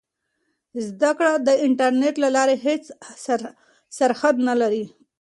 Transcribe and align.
زده 0.87 1.11
کړه 1.17 1.33
د 1.47 1.49
انټرنیټ 1.65 2.15
له 2.23 2.29
لارې 2.35 2.55
هېڅ 2.65 2.83
سرحد 3.97 4.35
نه 4.47 4.55
لري. 4.61 4.85